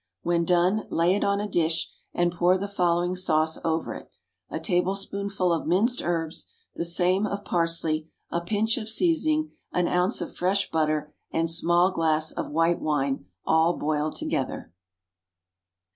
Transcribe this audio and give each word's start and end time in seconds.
When 0.23 0.45
done, 0.45 0.87
lay 0.89 1.13
it 1.13 1.23
on 1.23 1.39
a 1.39 1.47
dish 1.47 1.91
and 2.11 2.31
pour 2.31 2.57
the 2.57 2.67
following 2.67 3.15
sauce 3.15 3.59
over 3.63 3.93
it: 3.93 4.09
A 4.49 4.59
tablespoonful 4.59 5.53
of 5.53 5.67
minced 5.67 6.01
herbs, 6.01 6.47
the 6.73 6.85
same 6.85 7.27
of 7.27 7.45
parsley, 7.45 8.09
a 8.31 8.41
pinch 8.41 8.79
of 8.79 8.89
seasoning, 8.89 9.51
an 9.71 9.87
ounce 9.87 10.19
of 10.19 10.35
fresh 10.35 10.71
butter, 10.71 11.13
and 11.29 11.51
small 11.51 11.91
glass 11.91 12.31
of 12.31 12.49
white 12.49 12.81
wine 12.81 13.25
all 13.45 13.77
boiled 13.77 14.15
together. 14.15 14.73